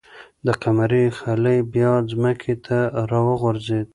د 0.45 0.47
قمرۍ 0.63 1.05
خلی 1.19 1.57
بیا 1.73 1.91
ځمکې 2.11 2.53
ته 2.65 2.79
راوغورځېد. 3.11 3.87